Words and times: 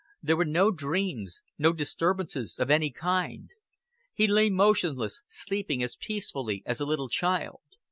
There 0.23 0.35
were 0.35 0.45
no 0.45 0.71
dreams, 0.71 1.43
no 1.59 1.73
disturbances 1.73 2.57
of 2.57 2.71
any 2.71 2.89
kind. 2.89 3.51
He 4.15 4.25
lay 4.25 4.49
motionless, 4.49 5.21
sleeping 5.27 5.83
as 5.83 5.95
peacefully 5.95 6.63
as 6.65 6.79
a 6.81 6.87
little 6.87 7.07
child. 7.07 7.61